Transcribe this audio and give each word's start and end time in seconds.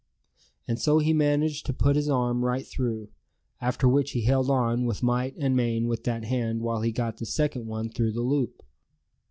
And 0.67 0.79
so 0.79 0.97
he 0.97 1.13
managed 1.13 1.67
to 1.67 1.73
put 1.75 1.95
his 1.95 2.09
arm 2.09 2.43
right 2.43 2.65
through, 2.65 3.09
after 3.61 3.87
which 3.87 4.13
he 4.13 4.23
held 4.23 4.49
on 4.49 4.85
with 4.87 5.03
might 5.03 5.35
and 5.37 5.55
main 5.55 5.85
with 5.87 6.05
that 6.05 6.23
hand 6.25 6.61
while 6.61 6.81
he 6.81 6.91
got 6.91 7.17
the 7.17 7.25
second 7.27 7.67
one 7.67 7.87
through 7.87 8.13
the 8.13 8.21
loop. 8.23 8.63